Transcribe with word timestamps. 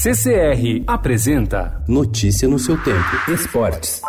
CCR 0.00 0.84
apresenta 0.86 1.82
Notícia 1.88 2.46
no 2.46 2.56
seu 2.56 2.80
tempo. 2.84 3.32
Esportes. 3.32 4.00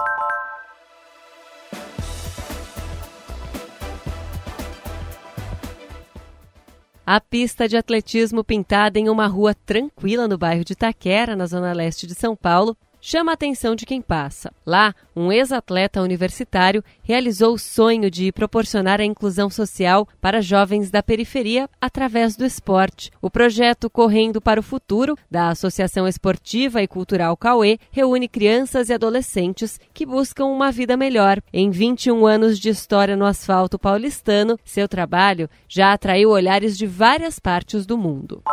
A 7.04 7.20
pista 7.20 7.68
de 7.68 7.76
atletismo 7.76 8.44
pintada 8.44 9.00
em 9.00 9.10
uma 9.10 9.26
rua 9.26 9.56
tranquila 9.56 10.28
no 10.28 10.38
bairro 10.38 10.64
de 10.64 10.76
Taquera, 10.76 11.36
na 11.36 11.48
zona 11.48 11.74
leste 11.74 12.06
de 12.06 12.14
São 12.14 12.36
Paulo, 12.36 12.78
chama 13.02 13.32
a 13.32 13.34
atenção 13.34 13.76
de 13.76 13.86
quem 13.86 14.02
passa. 14.02 14.52
Lá, 14.66 14.94
um 15.16 15.32
ex-atleta 15.32 16.02
universitário 16.02 16.84
realizou 17.02 17.54
o 17.54 17.60
sonho 17.60 18.10
de 18.10 18.32
proporcionar 18.32 19.00
a 19.00 19.06
inclusão 19.06 19.50
social 19.50 20.08
para 20.22 20.42
jovens 20.42 20.92
da 20.92 21.02
periferia 21.02 21.70
através 21.80 22.36
do 22.36 22.46
esporte. 22.46 23.12
O 23.22 23.30
projeto 23.30 23.90
Correndo 23.90 24.42
para 24.42 24.60
o 24.60 24.64
Futuro, 24.64 25.18
da 25.30 25.50
Associação 25.50 26.08
Esportiva 26.08 26.82
e 26.82 26.88
Cultural 26.88 27.36
Cauê, 27.36 27.78
reúne 27.92 28.28
crianças 28.28 28.90
e 28.90 28.94
adolescentes 28.94 29.80
que 29.94 30.06
buscam 30.06 30.46
uma 30.46 30.72
vida 30.72 30.96
melhor. 30.96 31.42
Em 31.52 31.70
21 31.70 32.26
anos 32.26 32.60
de 32.60 32.70
história 32.70 33.16
no 33.16 33.26
asfalto 33.26 33.80
paulistano, 33.80 34.58
seu 34.64 34.88
trabalho 34.88 35.50
já 35.68 35.94
atraiu 35.94 36.30
olhares 36.30 36.78
de 36.78 36.86
várias 36.86 37.40
partes 37.40 37.86
do 37.86 37.98
mundo. 37.98 38.44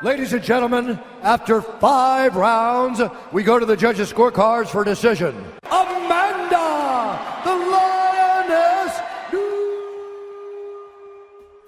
Ladies 0.00 0.32
and 0.32 0.44
gentlemen, 0.44 1.00
after 1.22 1.60
five 1.60 2.36
rounds, 2.36 3.02
we 3.32 3.42
go 3.42 3.58
to 3.58 3.66
the 3.66 3.76
judges' 3.76 4.12
scorecards 4.12 4.68
for 4.68 4.84
decision. 4.84 5.34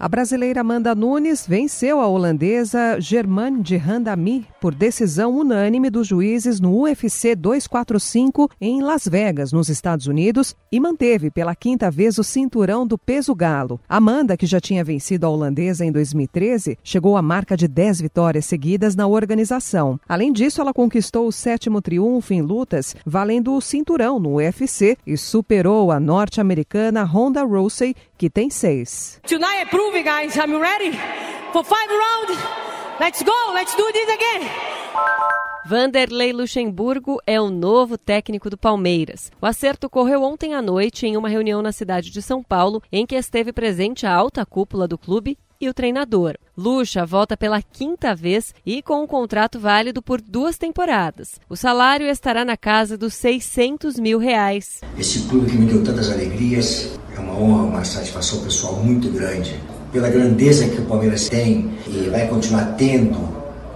A 0.03 0.09
brasileira 0.09 0.63
Amanda 0.63 0.95
Nunes 0.95 1.47
venceu 1.47 2.01
a 2.01 2.09
holandesa 2.09 2.99
Germaine 2.99 3.63
de 3.63 3.77
Randami 3.77 4.47
por 4.59 4.75
decisão 4.75 5.37
unânime 5.37 5.91
dos 5.91 6.07
juízes 6.07 6.59
no 6.59 6.75
UFC 6.75 7.37
245 7.37 8.49
em 8.59 8.81
Las 8.81 9.07
Vegas, 9.07 9.53
nos 9.53 9.69
Estados 9.69 10.07
Unidos, 10.07 10.57
e 10.73 10.81
manteve 10.81 11.31
pela 11.31 11.55
quinta 11.55 11.91
vez 11.91 12.17
o 12.17 12.25
cinturão 12.25 12.87
do 12.87 12.97
peso 12.97 13.35
galo. 13.35 13.79
Amanda, 13.87 14.39
que 14.39 14.47
já 14.47 14.59
tinha 14.59 14.83
vencido 14.83 15.27
a 15.27 15.29
holandesa 15.29 15.85
em 15.85 15.93
2013, 15.93 16.79
chegou 16.83 17.15
à 17.15 17.21
marca 17.21 17.55
de 17.55 17.69
10 17.69 18.01
vitórias 18.01 18.47
seguidas 18.47 18.97
na 18.97 19.07
organização. 19.07 20.01
Além 20.09 20.33
disso, 20.33 20.63
ela 20.63 20.73
conquistou 20.73 21.27
o 21.27 21.33
sétimo 21.33 21.83
triunfo 21.83 22.33
em 22.33 22.41
lutas, 22.41 22.97
valendo 23.05 23.55
o 23.55 23.61
cinturão 23.61 24.19
no 24.19 24.37
UFC 24.37 24.97
e 25.07 25.19
superou 25.19 25.93
a 25.93 26.01
norte-americana 26.01 27.05
Ronda 27.05 27.45
Rousey, 27.45 27.95
que 28.17 28.31
tem 28.31 28.49
seis. 28.49 29.21
Tonight 29.27 29.71
movie, 29.91 30.05
guys. 30.05 30.39
Are 30.39 30.49
you 30.49 30.61
ready? 30.61 30.93
For 31.53 31.65
five 31.65 31.91
rounds? 31.91 32.39
Let's 33.01 33.23
go. 33.23 33.53
Let's 33.53 33.75
do 33.75 33.91
this 33.93 34.09
again. 34.09 34.49
Vanderlei 35.67 36.33
Luxemburgo 36.33 37.21
é 37.27 37.41
o 37.41 37.51
novo 37.51 37.99
técnico 37.99 38.49
do 38.49 38.57
Palmeiras. 38.57 39.31
O 39.41 39.47
acerto 39.47 39.87
ocorreu 39.87 40.23
ontem 40.23 40.55
à 40.55 40.63
noite 40.63 41.07
em 41.07 41.17
uma 41.17 41.29
reunião 41.29 41.61
na 41.61 41.73
cidade 41.73 42.11
de 42.11 42.23
São 42.23 42.43
Paulo, 42.43 42.83
em 42.91 43.05
que 43.07 43.15
esteve 43.15 43.53
presente 43.53 44.07
a 44.07 44.15
alta 44.15 44.47
cúpula 44.47 44.87
do 44.89 44.97
clube 44.97 45.37
e 45.61 45.69
o 45.69 45.75
treinador. 45.75 46.37
Lucha 46.57 47.05
volta 47.05 47.37
pela 47.37 47.61
quinta 47.61 48.15
vez 48.15 48.55
e 48.65 48.83
com 48.83 49.03
um 49.03 49.07
contrato 49.07 49.59
válido 49.59 50.01
por 50.01 50.21
duas 50.21 50.57
temporadas. 50.57 51.41
O 51.49 51.57
salário 51.57 52.07
estará 52.07 52.45
na 52.45 52.57
casa 52.57 52.97
dos 52.97 53.15
600 53.15 53.99
mil 53.99 54.19
reais. 54.19 54.81
Esse 54.99 55.21
clube 55.29 55.51
que 55.51 55.57
me 55.57 55.67
deu 55.67 55.85
tantas 55.85 56.11
alegrias, 56.11 56.99
é 57.15 57.19
uma 57.19 57.35
honra, 57.35 57.63
uma 57.65 57.85
satisfação 57.85 58.43
pessoal 58.43 58.77
muito 58.77 59.11
grande 59.11 59.59
pela 59.93 60.09
grandeza 60.09 60.69
que 60.69 60.81
o 60.81 60.85
Palmeiras 60.85 61.29
tem 61.29 61.71
e 61.87 62.09
vai 62.09 62.27
continuar 62.29 62.75
tendo 62.77 63.19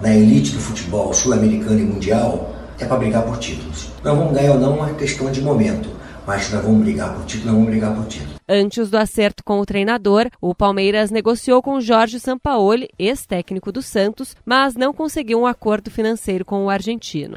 na 0.00 0.14
elite 0.14 0.52
do 0.52 0.60
futebol 0.60 1.12
sul-americano 1.12 1.78
e 1.78 1.84
mundial, 1.84 2.54
é 2.78 2.84
para 2.84 2.96
brigar 2.96 3.22
por 3.22 3.38
títulos. 3.38 3.88
Não 4.02 4.16
vamos 4.16 4.34
ganhar 4.34 4.52
ou 4.52 4.60
não, 4.60 4.86
é 4.86 4.92
questão 4.94 5.30
de 5.30 5.40
momento. 5.40 5.88
Mas 6.26 6.50
nós 6.50 6.62
vamos 6.62 6.82
brigar 6.82 7.14
por 7.14 7.24
título, 7.26 7.46
nós 7.46 7.54
vamos 7.54 7.70
brigar 7.70 7.94
por 7.94 8.06
título. 8.06 8.34
Antes 8.48 8.90
do 8.90 8.96
acerto 8.96 9.44
com 9.44 9.60
o 9.60 9.66
treinador, 9.66 10.28
o 10.40 10.54
Palmeiras 10.54 11.10
negociou 11.10 11.62
com 11.62 11.80
Jorge 11.80 12.18
Sampaoli, 12.18 12.88
ex-técnico 12.98 13.70
do 13.70 13.82
Santos, 13.82 14.34
mas 14.44 14.74
não 14.74 14.92
conseguiu 14.92 15.40
um 15.40 15.46
acordo 15.46 15.90
financeiro 15.90 16.44
com 16.44 16.64
o 16.64 16.70
argentino. 16.70 17.36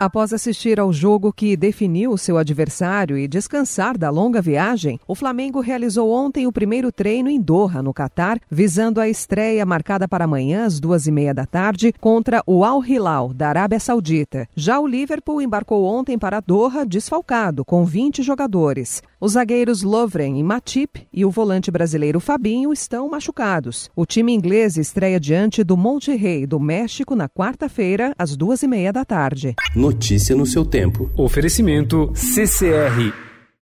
Após 0.00 0.32
assistir 0.32 0.78
ao 0.78 0.92
jogo 0.92 1.32
que 1.32 1.56
definiu 1.56 2.16
seu 2.16 2.38
adversário 2.38 3.18
e 3.18 3.26
descansar 3.26 3.98
da 3.98 4.08
longa 4.10 4.40
viagem, 4.40 5.00
o 5.08 5.14
Flamengo 5.14 5.58
realizou 5.58 6.12
ontem 6.12 6.46
o 6.46 6.52
primeiro 6.52 6.92
treino 6.92 7.28
em 7.28 7.40
Doha, 7.40 7.82
no 7.82 7.92
Catar, 7.92 8.38
visando 8.48 9.00
a 9.00 9.08
estreia 9.08 9.66
marcada 9.66 10.06
para 10.06 10.24
amanhã 10.24 10.66
às 10.66 10.78
duas 10.78 11.08
e 11.08 11.10
meia 11.10 11.34
da 11.34 11.44
tarde 11.44 11.92
contra 12.00 12.44
o 12.46 12.64
Al 12.64 12.84
Hilal, 12.84 13.34
da 13.34 13.48
Arábia 13.48 13.80
Saudita. 13.80 14.48
Já 14.54 14.78
o 14.78 14.86
Liverpool 14.86 15.42
embarcou 15.42 15.84
ontem 15.84 16.16
para 16.16 16.38
Doha 16.38 16.86
desfalcado, 16.86 17.64
com 17.64 17.84
20 17.84 18.22
jogadores. 18.22 19.02
Os 19.20 19.32
zagueiros 19.32 19.82
Lovren 19.82 20.38
e 20.38 20.44
Matip 20.44 21.08
e 21.12 21.24
o 21.24 21.30
volante 21.30 21.72
brasileiro 21.72 22.20
Fabinho 22.20 22.72
estão 22.72 23.08
machucados. 23.08 23.90
O 23.96 24.06
time 24.06 24.32
inglês 24.32 24.76
estreia 24.76 25.18
diante 25.18 25.64
do 25.64 25.76
Monte 25.76 26.14
Rei, 26.14 26.46
do 26.46 26.60
México, 26.60 27.16
na 27.16 27.28
quarta-feira, 27.28 28.14
às 28.16 28.36
duas 28.36 28.62
e 28.62 28.68
meia 28.68 28.92
da 28.92 29.04
tarde. 29.04 29.56
Notícia 29.74 30.36
no 30.36 30.46
seu 30.46 30.64
tempo. 30.64 31.10
Oferecimento 31.16 32.12
CCR 32.14 33.27